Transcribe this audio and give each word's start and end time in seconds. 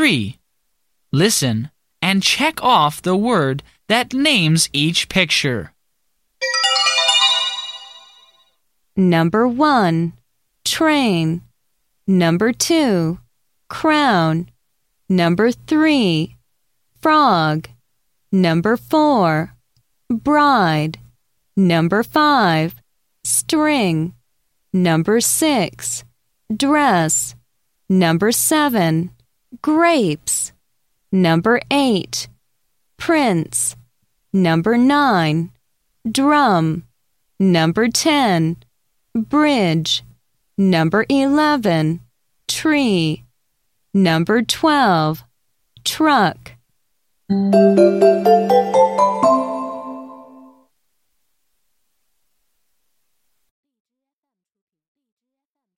3. 0.00 0.38
Listen 1.12 1.70
and 2.00 2.22
check 2.22 2.62
off 2.64 3.02
the 3.02 3.14
word 3.14 3.62
that 3.86 4.14
names 4.14 4.70
each 4.72 5.10
picture. 5.10 5.74
Number 8.96 9.46
1. 9.46 10.14
Train. 10.64 11.42
Number 12.06 12.50
2. 12.50 13.18
Crown. 13.68 14.48
Number 15.06 15.52
3. 15.52 16.34
Frog. 17.02 17.68
Number 18.32 18.78
4. 18.78 19.52
Bride. 20.08 20.98
Number 21.58 22.02
5. 22.02 22.74
String. 23.22 24.14
Number 24.72 25.20
6. 25.20 26.04
Dress. 26.56 27.34
Number 27.90 28.32
7. 28.32 29.10
Grapes. 29.62 30.52
Number 31.12 31.60
8. 31.70 32.28
Prince. 32.96 33.76
Number 34.32 34.76
9. 34.76 35.50
Drum. 36.10 36.84
Number 37.38 37.88
10. 37.88 38.56
Bridge. 39.14 40.04
Number 40.56 41.04
11. 41.08 42.00
Tree. 42.46 43.24
Number 43.92 44.42
12. 44.42 45.24
Truck. 45.84 46.52